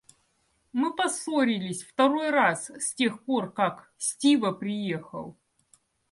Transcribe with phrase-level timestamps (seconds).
[0.73, 3.93] Мы поссорились второй раз с тех пор, как...
[3.99, 5.37] Стива приехал.